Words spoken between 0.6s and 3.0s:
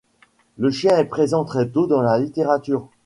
chien est présent très tôt dans la littérature.